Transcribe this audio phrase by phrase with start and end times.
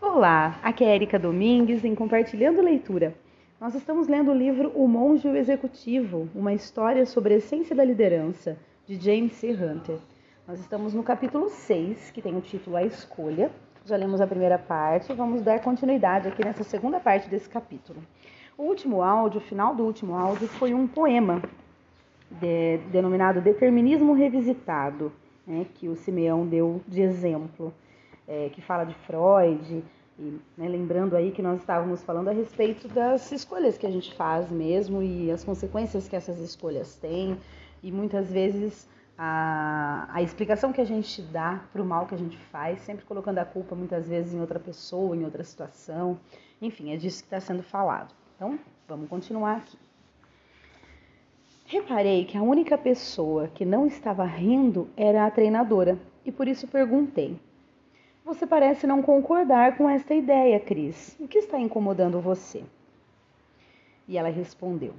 [0.00, 3.14] Olá, aqui é Erika Domingues em Compartilhando Leitura.
[3.58, 7.74] Nós estamos lendo o livro O Monge e o Executivo, uma história sobre a essência
[7.74, 9.52] da liderança, de James C.
[9.52, 9.96] Hunter.
[10.46, 13.50] Nós estamos no capítulo 6, que tem o título A Escolha.
[13.86, 17.98] Já lemos a primeira parte, vamos dar continuidade aqui nessa segunda parte desse capítulo.
[18.58, 21.40] O último áudio, o final do último áudio, foi um poema
[22.30, 25.10] de, denominado Determinismo Revisitado,
[25.46, 27.72] né, que o Simeão deu de exemplo,
[28.26, 29.84] é, que fala de Freud,
[30.18, 34.14] e, né, lembrando aí que nós estávamos falando a respeito das escolhas que a gente
[34.14, 37.38] faz mesmo e as consequências que essas escolhas têm,
[37.82, 42.18] e muitas vezes a, a explicação que a gente dá para o mal que a
[42.18, 46.18] gente faz, sempre colocando a culpa muitas vezes em outra pessoa, em outra situação,
[46.60, 48.14] enfim, é disso que está sendo falado.
[48.36, 48.58] Então,
[48.88, 49.78] vamos continuar aqui.
[51.66, 56.68] Reparei que a única pessoa que não estava rindo era a treinadora e por isso
[56.68, 57.40] perguntei:
[58.26, 61.16] você parece não concordar com esta ideia, Cris.
[61.20, 62.64] O que está incomodando você?
[64.08, 64.92] E ela respondeu: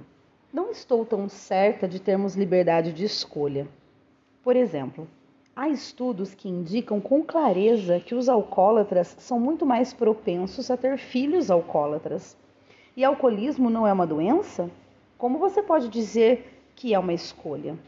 [0.50, 3.68] Não estou tão certa de termos liberdade de escolha.
[4.42, 5.06] Por exemplo,
[5.54, 10.96] há estudos que indicam com clareza que os alcoólatras são muito mais propensos a ter
[10.96, 12.34] filhos alcoólatras.
[12.96, 14.70] E alcoolismo não é uma doença?
[15.18, 17.78] Como você pode dizer que é uma escolha?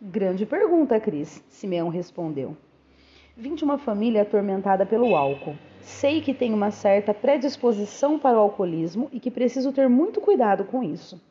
[0.00, 2.56] Grande pergunta, Cris, Simeão respondeu.
[3.40, 5.54] Vim de uma família atormentada pelo álcool.
[5.80, 10.64] Sei que tenho uma certa predisposição para o alcoolismo e que preciso ter muito cuidado
[10.64, 11.22] com isso.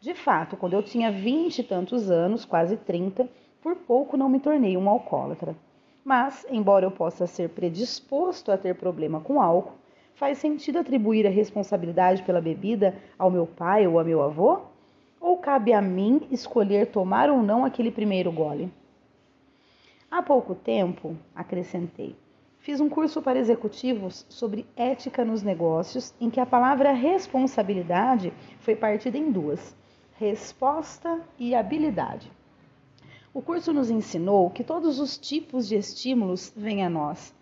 [0.00, 3.28] De fato, quando eu tinha vinte e tantos anos, quase trinta,
[3.60, 5.54] por pouco não me tornei um alcoólatra.
[6.02, 9.74] Mas, embora eu possa ser predisposto a ter problema com álcool,
[10.14, 14.60] faz sentido atribuir a responsabilidade pela bebida ao meu pai ou a meu avô?
[15.20, 18.72] Ou cabe a mim escolher tomar ou não aquele primeiro gole?
[20.10, 22.16] Há pouco tempo, acrescentei,
[22.58, 28.74] fiz um curso para executivos sobre ética nos negócios, em que a palavra responsabilidade foi
[28.74, 29.76] partida em duas:
[30.18, 32.28] resposta e habilidade.
[33.32, 37.32] O curso nos ensinou que todos os tipos de estímulos vêm a nós: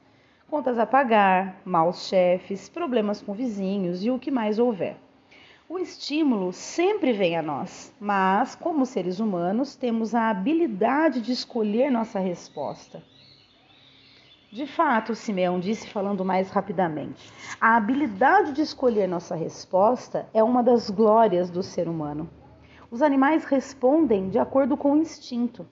[0.50, 4.98] contas a pagar, maus chefes, problemas com vizinhos e o que mais houver.
[5.70, 11.90] O estímulo sempre vem a nós, mas, como seres humanos, temos a habilidade de escolher
[11.90, 13.02] nossa resposta.
[14.50, 17.30] De fato, Simeão disse falando mais rapidamente,
[17.60, 22.30] a habilidade de escolher nossa resposta é uma das glórias do ser humano.
[22.90, 25.68] Os animais respondem de acordo com o instinto.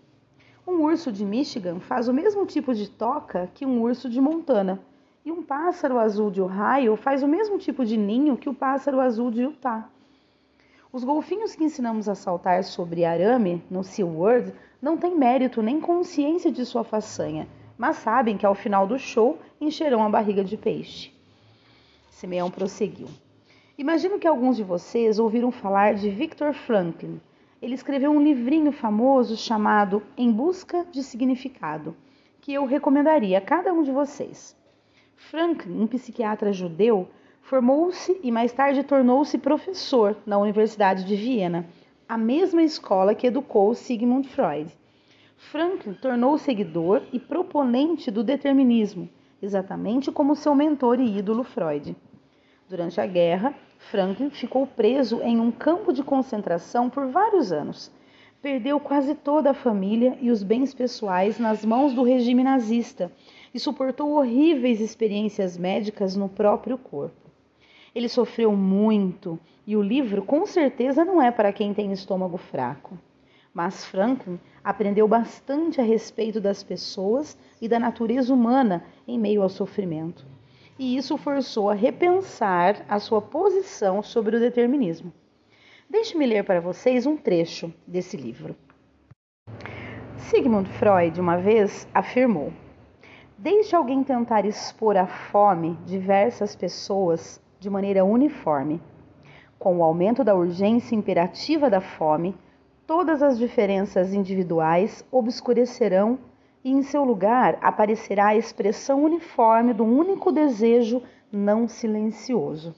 [0.67, 4.79] Um urso de Michigan faz o mesmo tipo de toca que um urso de Montana
[5.27, 9.01] e um pássaro azul de Ohio faz o mesmo tipo de ninho que o pássaro
[9.01, 9.91] azul de Utah.
[10.93, 16.53] Os golfinhos que ensinamos a saltar sobre arame no SeaWorld não têm mérito nem consciência
[16.53, 21.11] de sua façanha, mas sabem que ao final do show encherão a barriga de peixe.
[22.09, 23.09] Simeão prosseguiu.
[23.77, 27.21] Imagino que alguns de vocês ouviram falar de Victor Franklin.
[27.61, 31.97] Ele escreveu um livrinho famoso chamado Em Busca de Significado,
[32.41, 34.57] que eu recomendaria a cada um de vocês.
[35.17, 37.09] Franklin, um psiquiatra judeu,
[37.41, 41.67] formou-se e mais tarde tornou-se professor na Universidade de Viena,
[42.09, 44.71] a mesma escola que educou Sigmund Freud.
[45.37, 49.09] Franklin tornou seguidor e proponente do determinismo,
[49.43, 51.97] exatamente como seu mentor e ídolo Freud.
[52.69, 57.91] Durante a guerra, Franklin ficou preso em um campo de concentração por vários anos.
[58.43, 63.11] Perdeu quase toda a família e os bens pessoais nas mãos do regime nazista
[63.57, 67.31] e suportou horríveis experiências médicas no próprio corpo.
[67.95, 72.99] Ele sofreu muito e o livro com certeza não é para quem tem estômago fraco.
[73.55, 79.49] Mas Franklin aprendeu bastante a respeito das pessoas e da natureza humana em meio ao
[79.49, 80.27] sofrimento.
[80.79, 85.11] E isso forçou a repensar a sua posição sobre o determinismo.
[85.89, 88.55] Deixe-me ler para vocês um trecho desse livro.
[90.19, 92.53] Sigmund Freud uma vez afirmou:
[93.39, 98.81] Deixe alguém tentar expor a fome diversas pessoas de maneira uniforme.
[99.59, 102.35] Com o aumento da urgência imperativa da fome,
[102.87, 106.19] todas as diferenças individuais obscurecerão
[106.65, 112.75] e em seu lugar aparecerá a expressão uniforme do único desejo não silencioso.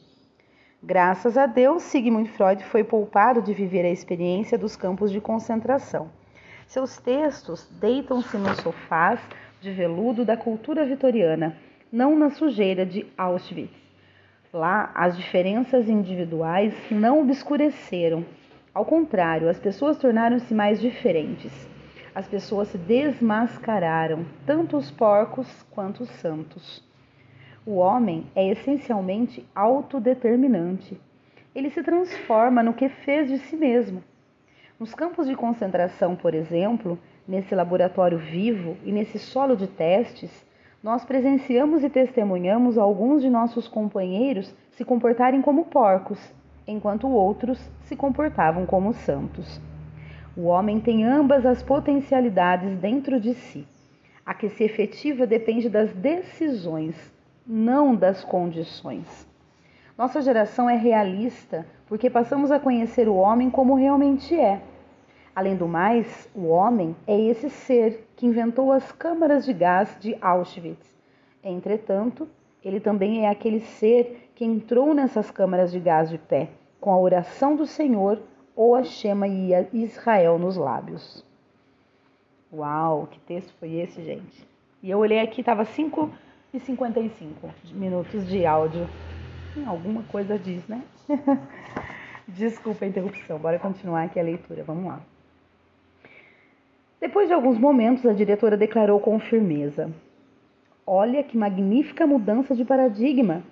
[0.82, 6.10] Graças a Deus, Sigmund Freud foi poupado de viver a experiência dos campos de concentração.
[6.66, 9.20] Seus textos deitam-se nos sofás
[9.60, 11.56] de veludo da cultura vitoriana,
[11.92, 13.72] não na sujeira de Auschwitz.
[14.52, 18.24] Lá, as diferenças individuais não obscureceram.
[18.72, 21.68] Ao contrário, as pessoas tornaram-se mais diferentes.
[22.14, 26.82] As pessoas se desmascararam, tanto os porcos quanto os santos.
[27.66, 30.98] O homem é essencialmente autodeterminante.
[31.54, 34.02] Ele se transforma no que fez de si mesmo.
[34.78, 36.96] Nos campos de concentração, por exemplo,
[37.26, 40.30] nesse laboratório vivo e nesse solo de testes,
[40.80, 46.32] nós presenciamos e testemunhamos alguns de nossos companheiros se comportarem como porcos,
[46.64, 49.60] enquanto outros se comportavam como santos.
[50.36, 53.66] O homem tem ambas as potencialidades dentro de si.
[54.24, 56.94] A que se efetiva depende das decisões,
[57.44, 59.26] não das condições.
[59.96, 64.60] Nossa geração é realista porque passamos a conhecer o homem como realmente é.
[65.34, 70.16] Além do mais, o homem é esse ser que inventou as câmaras de gás de
[70.20, 70.94] Auschwitz.
[71.42, 72.28] Entretanto,
[72.62, 76.50] ele também é aquele ser que entrou nessas câmaras de gás de pé,
[76.80, 78.20] com a oração do Senhor
[78.54, 81.24] ou a Shema e Israel nos lábios.
[82.52, 84.46] Uau, que texto foi esse, gente?
[84.82, 86.10] E eu olhei aqui, estava 5
[86.52, 88.88] e 55 minutos de áudio.
[89.66, 90.82] Alguma coisa diz, né?
[92.28, 95.00] Desculpa a interrupção, bora continuar aqui a leitura, vamos lá.
[97.00, 99.90] Depois de alguns momentos, a diretora declarou com firmeza:
[100.86, 103.42] Olha que magnífica mudança de paradigma!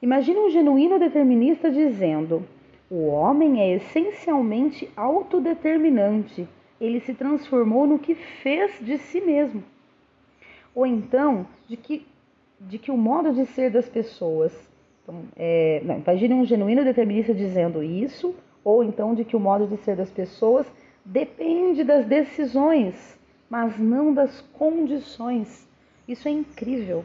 [0.00, 2.44] Imagine um genuíno determinista dizendo:
[2.90, 6.46] o homem é essencialmente autodeterminante,
[6.80, 9.64] ele se transformou no que fez de si mesmo.
[10.74, 12.06] Ou então, de que,
[12.60, 14.52] de que o modo de ser das pessoas
[15.02, 18.34] então, é, não, imagine um genuíno determinista dizendo isso,
[18.64, 20.66] ou então de que o modo de ser das pessoas
[21.04, 23.18] depende das decisões,
[23.50, 25.68] mas não das condições.
[26.06, 27.04] Isso é incrível.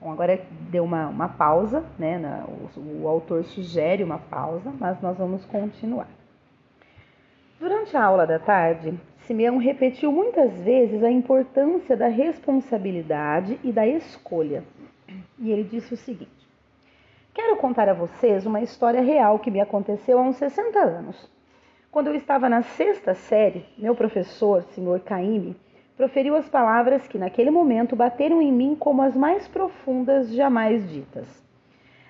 [0.00, 2.18] Bom, agora deu uma, uma pausa, né?
[2.18, 6.08] Na, o, o autor sugere uma pausa, mas nós vamos continuar.
[7.58, 13.86] Durante a aula da tarde, Simeão repetiu muitas vezes a importância da responsabilidade e da
[13.86, 14.64] escolha.
[15.38, 16.41] E ele disse o seguinte:
[17.34, 21.30] Quero contar a vocês uma história real que me aconteceu há uns 60 anos.
[21.90, 25.00] Quando eu estava na sexta série, meu professor, Sr.
[25.02, 25.56] Caime,
[25.96, 31.26] proferiu as palavras que naquele momento bateram em mim como as mais profundas jamais ditas.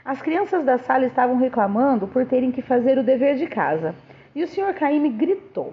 [0.05, 3.95] As crianças da sala estavam reclamando por terem que fazer o dever de casa,
[4.35, 4.75] e o Sr.
[4.75, 5.73] Caime gritou: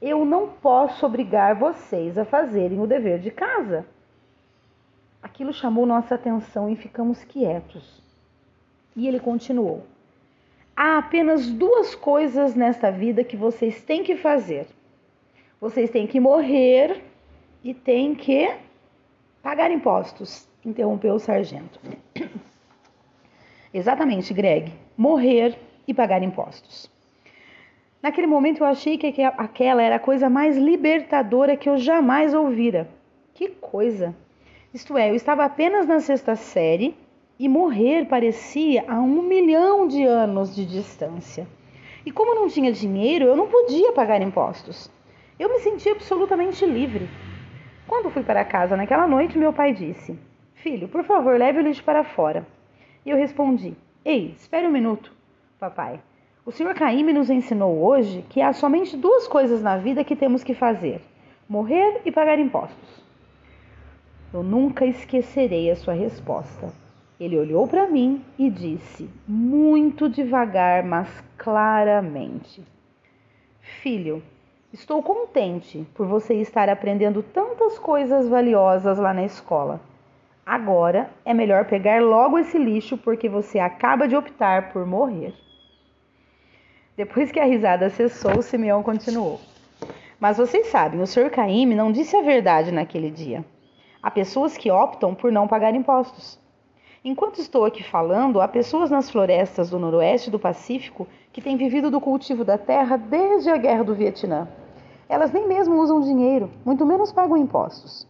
[0.00, 3.84] Eu não posso obrigar vocês a fazerem o dever de casa.
[5.22, 8.02] Aquilo chamou nossa atenção e ficamos quietos.
[8.96, 9.84] E ele continuou:
[10.76, 14.66] Há apenas duas coisas nesta vida que vocês têm que fazer.
[15.60, 17.02] Vocês têm que morrer
[17.62, 18.52] e têm que
[19.42, 21.78] pagar impostos, interrompeu o sargento.
[23.72, 24.72] Exatamente, Greg.
[24.96, 26.90] Morrer e pagar impostos.
[28.02, 32.88] Naquele momento eu achei que aquela era a coisa mais libertadora que eu jamais ouvira.
[33.32, 34.14] Que coisa!
[34.74, 36.96] Isto é, eu estava apenas na sexta série
[37.42, 41.44] e morrer parecia a um milhão de anos de distância.
[42.06, 44.88] E como não tinha dinheiro, eu não podia pagar impostos.
[45.40, 47.10] Eu me sentia absolutamente livre.
[47.88, 50.16] Quando fui para casa naquela noite, meu pai disse:
[50.54, 52.46] Filho, por favor, leve o lixo para fora.
[53.04, 53.74] E eu respondi:
[54.04, 55.12] Ei, espere um minuto,
[55.58, 55.98] papai.
[56.46, 60.44] O senhor Caíme nos ensinou hoje que há somente duas coisas na vida que temos
[60.44, 61.00] que fazer:
[61.48, 63.02] morrer e pagar impostos.
[64.32, 66.81] Eu nunca esquecerei a sua resposta.
[67.22, 71.08] Ele olhou para mim e disse, muito devagar, mas
[71.38, 72.60] claramente:
[73.80, 74.20] Filho,
[74.72, 79.80] estou contente por você estar aprendendo tantas coisas valiosas lá na escola.
[80.44, 85.32] Agora é melhor pegar logo esse lixo porque você acaba de optar por morrer.
[86.96, 89.38] Depois que a risada cessou, Simeão continuou.
[90.18, 91.30] Mas vocês sabem, o Sr.
[91.30, 93.44] Caíme não disse a verdade naquele dia.
[94.02, 96.41] Há pessoas que optam por não pagar impostos.
[97.04, 101.90] Enquanto estou aqui falando, há pessoas nas florestas do noroeste do Pacífico que têm vivido
[101.90, 104.46] do cultivo da terra desde a guerra do Vietnã.
[105.08, 108.06] Elas nem mesmo usam dinheiro, muito menos pagam impostos.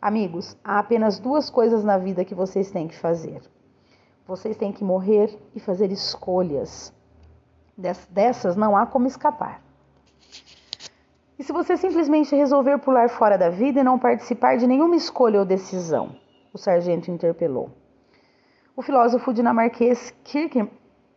[0.00, 3.42] Amigos, há apenas duas coisas na vida que vocês têm que fazer.
[4.28, 6.94] Vocês têm que morrer e fazer escolhas.
[8.08, 9.60] Dessas não há como escapar.
[11.36, 15.40] E se você simplesmente resolver pular fora da vida e não participar de nenhuma escolha
[15.40, 16.14] ou decisão?
[16.52, 17.79] O sargento interpelou.
[18.76, 20.14] O filósofo dinamarquês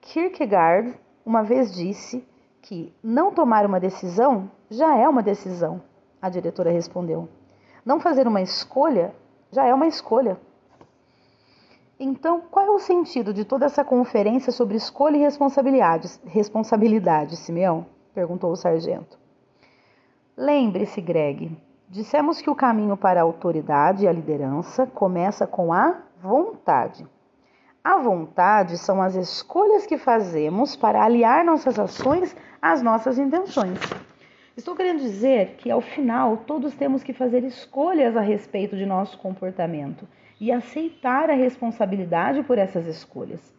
[0.01, 2.27] Kierkegaard uma vez disse
[2.61, 5.81] que não tomar uma decisão já é uma decisão.
[6.21, 7.29] A diretora respondeu.
[7.85, 9.13] Não fazer uma escolha
[9.51, 10.37] já é uma escolha.
[11.99, 17.85] Então, qual é o sentido de toda essa conferência sobre escolha e responsabilidade, responsabilidade Simeão?
[18.13, 19.17] perguntou o sargento.
[20.35, 21.55] Lembre-se, Greg,
[21.93, 27.07] Dissemos que o caminho para a autoridade e a liderança começa com a vontade.
[27.83, 33.77] A vontade são as escolhas que fazemos para aliar nossas ações às nossas intenções.
[34.55, 39.17] Estou querendo dizer que, ao final, todos temos que fazer escolhas a respeito de nosso
[39.17, 40.07] comportamento
[40.39, 43.53] e aceitar a responsabilidade por essas escolhas.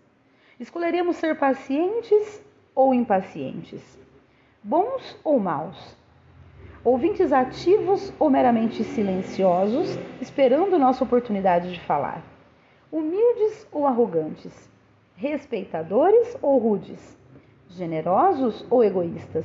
[0.58, 2.42] Escolheremos ser pacientes
[2.74, 3.98] ou impacientes,
[4.62, 5.94] bons ou maus,
[6.82, 12.22] ouvintes ativos ou meramente silenciosos, esperando nossa oportunidade de falar,
[12.94, 14.70] humildes ou arrogantes,
[15.16, 17.18] respeitadores ou rudes,
[17.68, 19.44] generosos ou egoístas,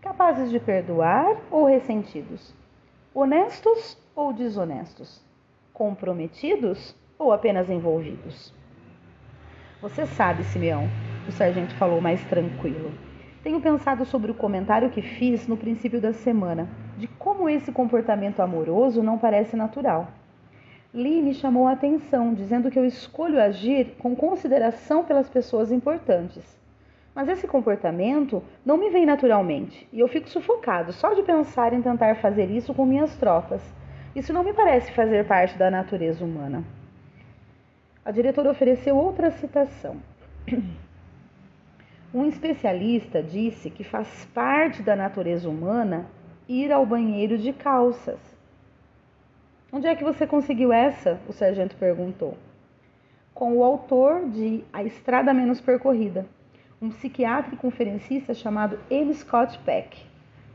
[0.00, 2.52] capazes de perdoar ou ressentidos,
[3.14, 5.24] honestos ou desonestos,
[5.72, 8.52] comprometidos ou apenas envolvidos.
[9.80, 10.82] Você sabe, Simeão,
[11.28, 12.90] o sargento falou mais tranquilo.
[13.44, 18.40] Tenho pensado sobre o comentário que fiz no princípio da semana, de como esse comportamento
[18.40, 20.08] amoroso não parece natural.
[20.94, 26.44] Lee me chamou a atenção, dizendo que eu escolho agir com consideração pelas pessoas importantes.
[27.14, 31.80] Mas esse comportamento não me vem naturalmente e eu fico sufocado só de pensar em
[31.80, 33.62] tentar fazer isso com minhas tropas.
[34.14, 36.62] Isso não me parece fazer parte da natureza humana.
[38.04, 39.96] A diretora ofereceu outra citação.
[42.14, 46.04] Um especialista disse que faz parte da natureza humana
[46.46, 48.18] ir ao banheiro de calças.
[49.74, 51.18] Onde é que você conseguiu essa?
[51.26, 52.36] O sargento perguntou.
[53.32, 56.26] Com o autor de A Estrada Menos Percorrida,
[56.80, 59.14] um psiquiatra e conferencista chamado M.
[59.14, 59.98] Scott Peck.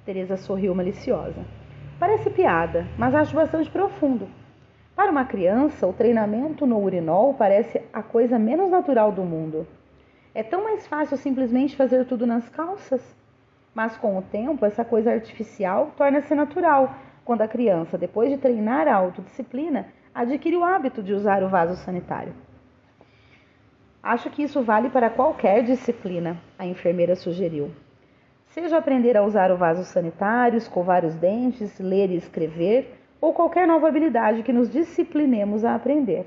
[0.05, 1.43] Teresa sorriu maliciosa.
[1.99, 4.29] Parece piada, mas acho bastante profundo.
[4.95, 9.65] Para uma criança, o treinamento no urinol parece a coisa menos natural do mundo.
[10.35, 13.01] É tão mais fácil simplesmente fazer tudo nas calças.
[13.73, 16.95] Mas com o tempo, essa coisa artificial torna-se natural
[17.27, 21.75] quando a criança, depois de treinar a autodisciplina, adquire o hábito de usar o vaso
[21.83, 22.33] sanitário.
[24.01, 27.69] Acho que isso vale para qualquer disciplina, a enfermeira sugeriu.
[28.45, 33.67] Seja aprender a usar o vaso sanitário, escovar os dentes, ler e escrever, ou qualquer
[33.67, 36.25] nova habilidade que nos disciplinemos a aprender.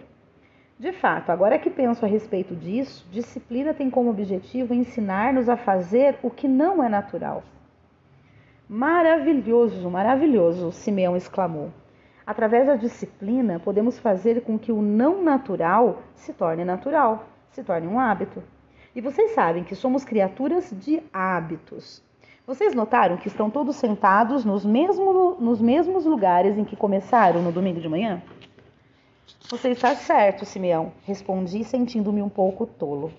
[0.78, 6.18] De fato, agora que penso a respeito disso, disciplina tem como objetivo ensinar-nos a fazer
[6.22, 7.42] o que não é natural.
[8.72, 11.72] Maravilhoso, maravilhoso, Simeão exclamou.
[12.24, 17.88] Através da disciplina, podemos fazer com que o não natural se torne natural, se torne
[17.88, 18.40] um hábito.
[18.94, 22.00] E vocês sabem que somos criaturas de hábitos.
[22.46, 27.50] Vocês notaram que estão todos sentados nos, mesmo, nos mesmos lugares em que começaram no
[27.50, 28.22] domingo de manhã?
[29.50, 33.10] Você está certo, Simeão, respondi, sentindo-me um pouco tolo.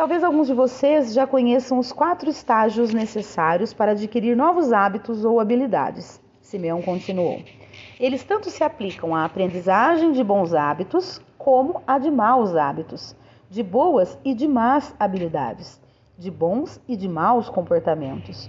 [0.00, 5.38] Talvez alguns de vocês já conheçam os quatro estágios necessários para adquirir novos hábitos ou
[5.38, 6.18] habilidades.
[6.40, 7.42] Simeão continuou.
[8.00, 13.14] Eles tanto se aplicam à aprendizagem de bons hábitos como à de maus hábitos,
[13.50, 15.78] de boas e de más habilidades,
[16.16, 18.48] de bons e de maus comportamentos.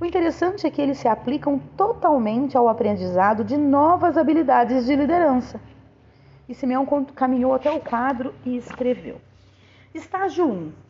[0.00, 5.60] O interessante é que eles se aplicam totalmente ao aprendizado de novas habilidades de liderança.
[6.48, 9.20] E Simeão caminhou até o quadro e escreveu:
[9.94, 10.85] Estágio 1: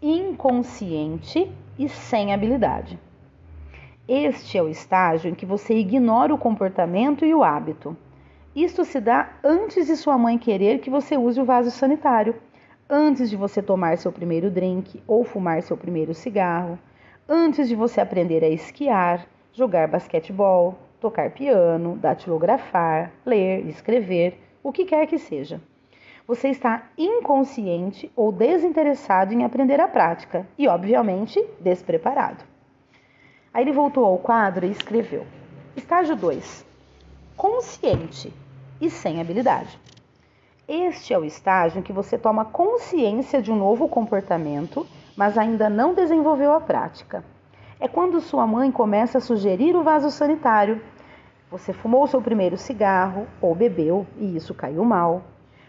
[0.00, 2.96] Inconsciente e sem habilidade.
[4.06, 7.96] Este é o estágio em que você ignora o comportamento e o hábito.
[8.54, 12.36] Isto se dá antes de sua mãe querer que você use o vaso sanitário,
[12.88, 16.78] antes de você tomar seu primeiro drink ou fumar seu primeiro cigarro,
[17.28, 24.84] antes de você aprender a esquiar, jogar basquetebol, tocar piano, datilografar, ler, escrever o que
[24.84, 25.60] quer que seja.
[26.28, 32.44] Você está inconsciente ou desinteressado em aprender a prática e, obviamente, despreparado.
[33.54, 35.24] Aí ele voltou ao quadro e escreveu:
[35.74, 36.66] Estágio 2:
[37.34, 38.30] Consciente
[38.78, 39.80] e sem habilidade.
[40.68, 45.70] Este é o estágio em que você toma consciência de um novo comportamento, mas ainda
[45.70, 47.24] não desenvolveu a prática.
[47.80, 50.78] É quando sua mãe começa a sugerir o vaso sanitário,
[51.50, 55.22] você fumou seu primeiro cigarro ou bebeu e isso caiu mal.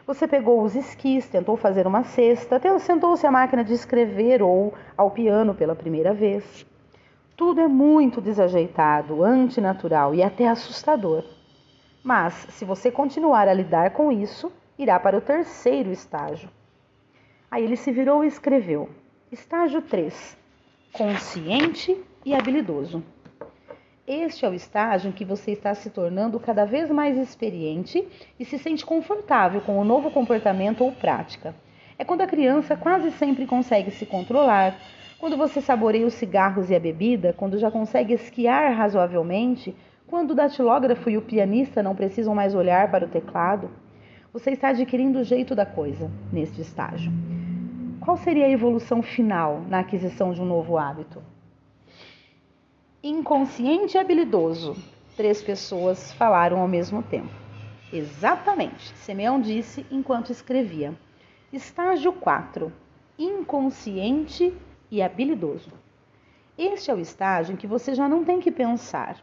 [0.09, 5.11] Você pegou os esquis, tentou fazer uma cesta, sentou-se à máquina de escrever ou ao
[5.11, 6.65] piano pela primeira vez.
[7.37, 11.23] Tudo é muito desajeitado, antinatural e até assustador.
[12.03, 16.49] Mas, se você continuar a lidar com isso, irá para o terceiro estágio.
[17.51, 18.89] Aí ele se virou e escreveu:
[19.31, 20.35] Estágio 3:
[20.91, 23.03] Consciente e habilidoso.
[24.11, 28.03] Este é o estágio em que você está se tornando cada vez mais experiente
[28.39, 31.53] e se sente confortável com o novo comportamento ou prática.
[31.95, 34.75] É quando a criança quase sempre consegue se controlar,
[35.19, 39.75] quando você saboreia os cigarros e a bebida, quando já consegue esquiar razoavelmente,
[40.09, 43.69] Quando o datilógrafo e o pianista não precisam mais olhar para o teclado,
[44.33, 47.11] você está adquirindo o jeito da coisa neste estágio.
[48.01, 51.21] Qual seria a evolução final na aquisição de um novo hábito?
[53.01, 54.75] Inconsciente e habilidoso.
[55.15, 57.29] Três pessoas falaram ao mesmo tempo.
[57.93, 60.93] Exatamente, Simeão disse enquanto escrevia.
[61.53, 62.69] Estágio 4.
[63.17, 64.53] Inconsciente
[64.91, 65.71] e habilidoso.
[66.57, 69.15] Este é o estágio em que você já não tem que pensar.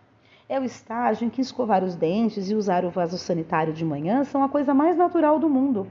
[0.49, 4.25] É o estágio em que escovar os dentes e usar o vaso sanitário de manhã
[4.25, 5.87] são a coisa mais natural do mundo.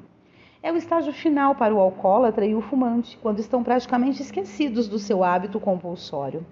[0.63, 4.97] É o estágio final para o alcoólatra e o fumante, quando estão praticamente esquecidos do
[4.97, 6.43] seu hábito compulsório.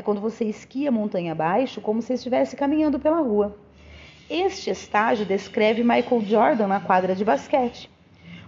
[0.00, 3.54] É quando você esquia montanha abaixo como se estivesse caminhando pela rua.
[4.30, 7.90] Este estágio descreve Michael Jordan na quadra de basquete.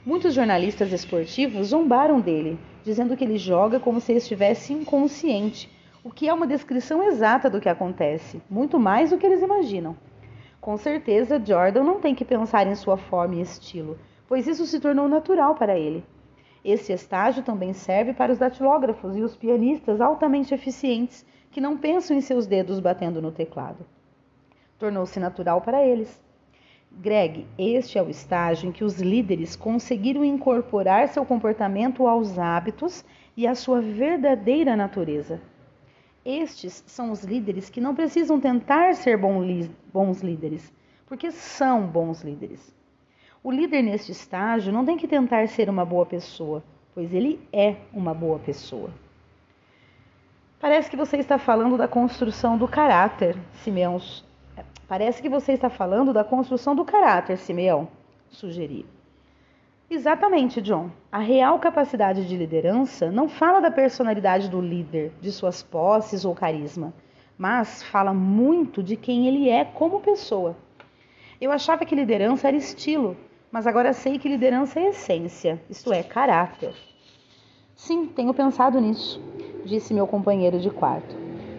[0.03, 5.71] Muitos jornalistas esportivos zombaram dele, dizendo que ele joga como se estivesse inconsciente,
[6.03, 9.95] o que é uma descrição exata do que acontece, muito mais do que eles imaginam.
[10.59, 14.81] Com certeza, Jordan não tem que pensar em sua forma e estilo, pois isso se
[14.81, 16.03] tornou natural para ele.
[16.65, 22.17] Esse estágio também serve para os datilógrafos e os pianistas altamente eficientes que não pensam
[22.17, 23.87] em seus dedos batendo no teclado.
[24.79, 26.21] Tornou-se natural para eles.
[26.91, 33.05] Greg, este é o estágio em que os líderes conseguiram incorporar seu comportamento aos hábitos
[33.37, 35.41] e à sua verdadeira natureza.
[36.25, 40.73] Estes são os líderes que não precisam tentar ser bons líderes,
[41.07, 42.75] porque são bons líderes.
[43.43, 46.63] O líder neste estágio não tem que tentar ser uma boa pessoa,
[46.95, 48.91] pois ele é uma boa pessoa.
[50.63, 54.01] Parece que você está falando da construção do caráter, Simeão.
[54.87, 57.89] Parece que você está falando da construção do caráter, Simeão,
[58.31, 58.87] sugeri.
[59.91, 60.89] Exatamente, John.
[61.11, 66.33] A real capacidade de liderança não fala da personalidade do líder, de suas posses ou
[66.33, 66.95] carisma,
[67.37, 70.57] mas fala muito de quem ele é como pessoa.
[71.41, 73.17] Eu achava que liderança era estilo,
[73.51, 76.73] mas agora sei que liderança é essência, isto é, caráter.
[77.75, 79.21] Sim, tenho pensado nisso,
[79.65, 81.17] disse meu companheiro de quarto.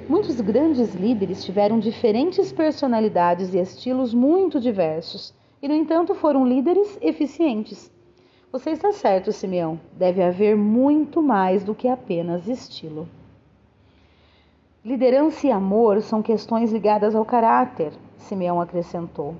[0.07, 6.97] Muitos grandes líderes tiveram diferentes personalidades e estilos muito diversos, e no entanto foram líderes
[7.01, 7.91] eficientes.
[8.51, 9.79] Você está certo, Simeão.
[9.97, 13.07] Deve haver muito mais do que apenas estilo.
[14.85, 19.35] Liderança e amor são questões ligadas ao caráter, Simeão acrescentou.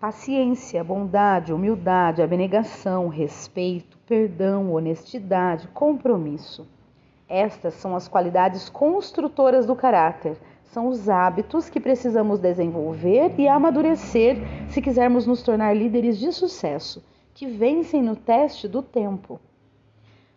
[0.00, 6.66] Paciência, bondade, humildade, abnegação, respeito, perdão, honestidade, compromisso.
[7.32, 10.36] Estas são as qualidades construtoras do caráter.
[10.64, 14.36] São os hábitos que precisamos desenvolver e amadurecer
[14.68, 19.40] se quisermos nos tornar líderes de sucesso, que vencem no teste do tempo.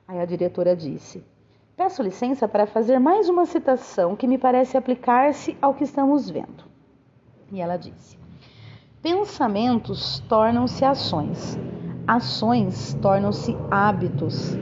[0.08, 1.21] Aí a diretora disse:
[1.75, 6.63] Peço licença para fazer mais uma citação que me parece aplicar-se ao que estamos vendo.
[7.51, 8.17] E ela disse:
[9.01, 11.60] Pensamentos tornam-se ações,
[12.08, 14.58] ações tornam-se hábitos,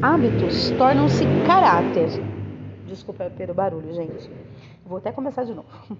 [0.00, 2.08] hábitos tornam-se caráter.
[2.86, 4.30] Desculpa pelo barulho, gente.
[4.86, 5.68] Vou até começar de novo.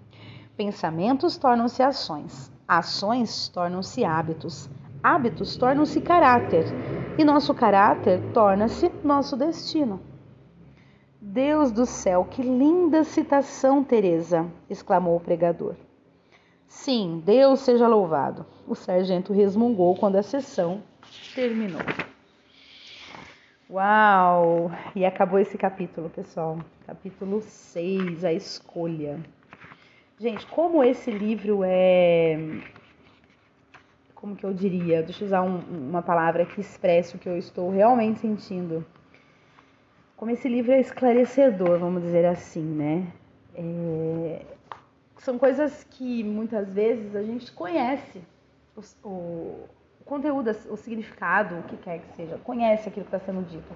[0.56, 4.70] Pensamentos tornam-se ações, ações tornam-se hábitos,
[5.02, 6.64] hábitos tornam-se caráter
[7.16, 10.00] e nosso caráter torna-se nosso destino.
[11.20, 14.46] Deus do céu, que linda citação, Teresa!
[14.70, 15.74] exclamou o pregador.
[16.66, 18.46] Sim, Deus seja louvado.
[18.66, 20.82] O sargento resmungou quando a sessão
[21.34, 21.80] terminou.
[23.70, 24.70] Uau!
[24.96, 26.58] E acabou esse capítulo, pessoal.
[26.86, 29.20] Capítulo 6, a escolha.
[30.18, 32.62] Gente, como esse livro é.
[34.14, 35.02] Como que eu diria?
[35.02, 35.58] Deixa eu usar um,
[35.90, 38.86] uma palavra que expresse o que eu estou realmente sentindo.
[40.16, 43.12] Como esse livro é esclarecedor, vamos dizer assim, né?
[43.54, 44.46] É,
[45.18, 48.22] são coisas que muitas vezes a gente conhece
[49.04, 49.68] o,
[50.08, 53.72] conteúdo, o significado, o que quer que seja, conhece aquilo que está sendo dito.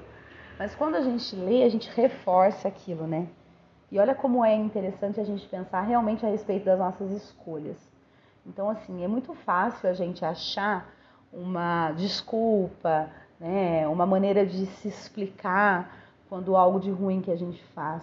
[0.58, 3.28] Mas quando a gente lê, a gente reforça aquilo, né?
[3.90, 7.76] E olha como é interessante a gente pensar realmente a respeito das nossas escolhas.
[8.46, 10.90] Então, assim, é muito fácil a gente achar
[11.32, 15.94] uma desculpa, né, uma maneira de se explicar
[16.28, 18.02] quando algo de ruim que a gente faz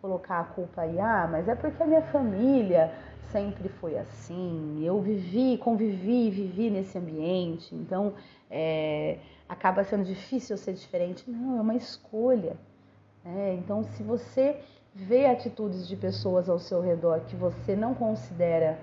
[0.00, 2.92] colocar a culpa aí, ah, mas é porque a minha família
[3.32, 8.14] sempre foi assim, eu vivi, convivi, vivi nesse ambiente, então
[8.50, 11.28] é, acaba sendo difícil ser diferente.
[11.30, 12.56] Não, é uma escolha.
[13.24, 13.54] Né?
[13.54, 14.60] Então, se você
[14.94, 18.78] vê atitudes de pessoas ao seu redor que você não considera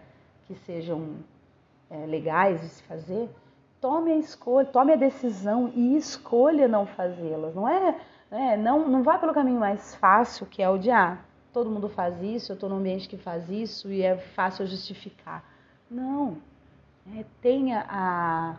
[0.45, 1.15] que sejam
[1.89, 3.29] é, legais de se fazer,
[3.81, 7.55] tome a escolha, tome a decisão e escolha não fazê-las.
[7.55, 7.99] Não é
[8.31, 11.17] é, não, não vá pelo caminho mais fácil, que é o de ah,
[11.55, 15.41] todo mundo faz isso, eu estou num ambiente que faz isso e é fácil justificar.
[15.89, 16.37] Não.
[17.15, 18.57] É, tenha a,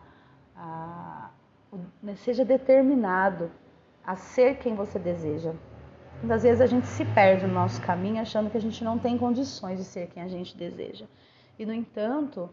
[0.57, 1.31] a,
[2.03, 3.51] né, seja determinado
[4.03, 5.53] a ser quem você deseja.
[6.21, 9.19] Muitas vezes a gente se perde no nosso caminho achando que a gente não tem
[9.19, 11.05] condições de ser quem a gente deseja.
[11.59, 12.49] E, no entanto,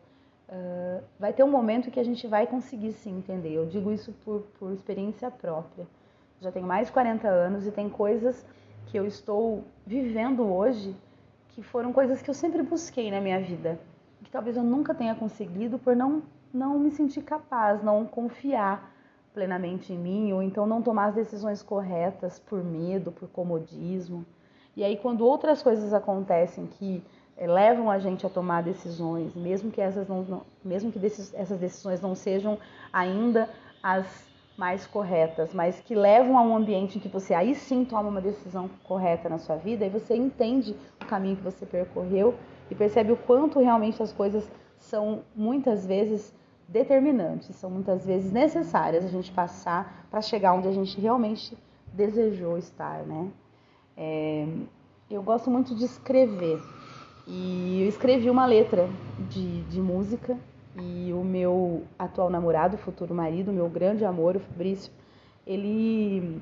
[0.50, 3.54] uh, vai ter um momento que a gente vai conseguir se entender.
[3.54, 5.88] Eu digo isso por, por experiência própria.
[6.42, 8.46] Já tenho mais de 40 anos e tem coisas
[8.88, 10.96] que eu estou vivendo hoje
[11.50, 13.80] que foram coisas que eu sempre busquei na minha vida.
[14.24, 18.92] Que talvez eu nunca tenha conseguido por não, não me sentir capaz, não confiar
[19.34, 24.26] plenamente em mim, ou então não tomar as decisões corretas por medo, por comodismo.
[24.76, 27.04] E aí, quando outras coisas acontecem que
[27.36, 31.60] é, levam a gente a tomar decisões, mesmo que essas, não, não mesmo que essas
[31.60, 32.58] decisões não sejam
[32.92, 33.50] ainda
[33.82, 38.10] as mais corretas, mas que levam a um ambiente em que você aí sim toma
[38.10, 42.36] uma decisão correta na sua vida, e você entende o caminho que você percorreu
[42.70, 46.34] e percebe o quanto realmente as coisas são muitas vezes
[46.68, 51.58] determinantes, são muitas vezes necessárias a gente passar para chegar onde a gente realmente
[51.92, 53.30] desejou estar, né?
[53.96, 54.48] É,
[55.10, 56.60] eu gosto muito de escrever
[57.28, 58.90] e eu escrevi uma letra
[59.30, 60.38] de, de música
[60.76, 64.92] e o meu atual namorado, futuro marido, meu grande amor, o Fabrício,
[65.46, 66.42] ele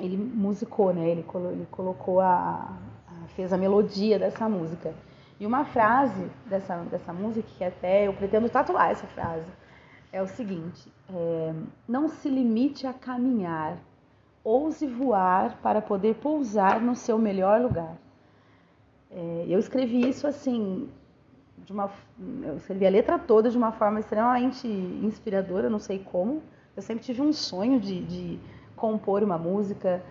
[0.00, 1.08] ele musicou, né?
[1.08, 4.94] Ele, ele colocou a, a fez a melodia dessa música.
[5.40, 9.50] E uma frase dessa, dessa música, que até eu pretendo tatuar essa frase,
[10.12, 11.54] é o seguinte: é,
[11.86, 13.78] Não se limite a caminhar,
[14.42, 17.96] ouse voar para poder pousar no seu melhor lugar.
[19.10, 20.88] É, eu escrevi isso assim,
[21.68, 21.90] de uma,
[22.42, 26.42] eu escrevi a letra toda de uma forma extremamente inspiradora, não sei como.
[26.74, 28.40] Eu sempre tive um sonho de, de
[28.74, 30.02] compor uma música.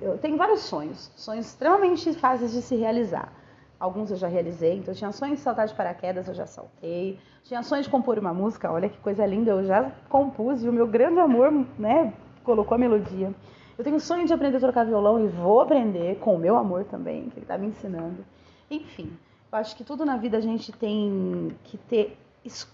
[0.00, 3.30] Eu tenho vários sonhos, sonhos extremamente fáceis de se realizar.
[3.78, 7.18] Alguns eu já realizei, então tinha sonhos de saltar de paraquedas, eu já saltei.
[7.44, 10.72] Tinha sonhos de compor uma música, olha que coisa linda, eu já compus e o
[10.72, 13.34] meu grande amor, né, colocou a melodia.
[13.76, 16.84] Eu tenho sonho de aprender a tocar violão e vou aprender com o meu amor
[16.84, 18.24] também, que ele está me ensinando.
[18.70, 19.12] Enfim,
[19.52, 22.16] eu acho que tudo na vida a gente tem que ter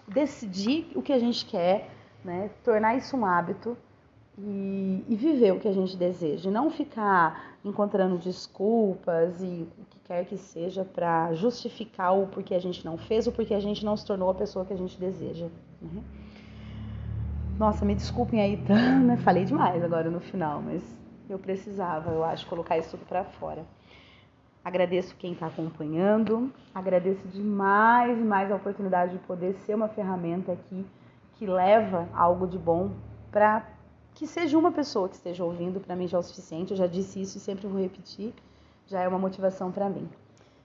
[0.07, 1.91] decidir o que a gente quer,
[2.25, 3.77] né, tornar isso um hábito
[4.39, 9.85] e, e viver o que a gente deseja, e não ficar encontrando desculpas e o
[9.91, 13.61] que quer que seja para justificar o porquê a gente não fez ou porque a
[13.61, 15.49] gente não se tornou a pessoa que a gente deseja.
[15.83, 16.03] Né?
[17.59, 18.57] Nossa, me desculpem aí,
[19.05, 19.17] né?
[19.19, 20.83] falei demais agora no final, mas
[21.29, 23.67] eu precisava, eu acho, colocar isso tudo para fora.
[24.69, 30.85] Agradeço quem está acompanhando, agradeço demais, mais a oportunidade de poder ser uma ferramenta aqui
[31.37, 32.91] que leva algo de bom
[33.33, 33.67] para
[34.13, 36.73] que seja uma pessoa que esteja ouvindo, para mim já é o suficiente.
[36.73, 38.35] Eu já disse isso e sempre vou repetir,
[38.87, 40.07] já é uma motivação para mim.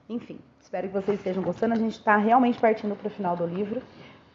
[0.06, 1.72] Enfim, espero que vocês estejam gostando.
[1.72, 3.80] A gente está realmente partindo para o final do livro.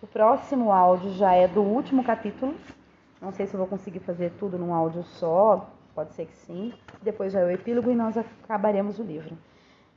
[0.01, 2.55] O próximo áudio já é do último capítulo.
[3.21, 6.73] Não sei se eu vou conseguir fazer tudo num áudio só, pode ser que sim.
[7.03, 9.37] Depois já é o epílogo e nós acabaremos o livro.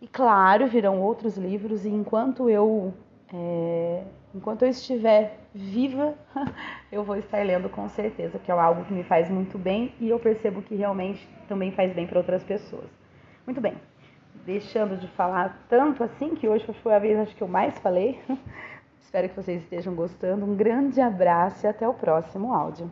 [0.02, 2.92] E claro, virão outros livros, e enquanto eu
[3.32, 4.02] é,
[4.34, 6.16] enquanto eu estiver viva,
[6.90, 10.08] eu vou estar lendo com certeza, que é algo que me faz muito bem e
[10.08, 12.90] eu percebo que realmente também faz bem para outras pessoas.
[13.46, 13.74] Muito bem,
[14.44, 18.18] deixando de falar tanto assim, que hoje foi a vez acho que eu mais falei.
[18.98, 20.44] Espero que vocês estejam gostando.
[20.44, 22.90] Um grande abraço e até o próximo áudio.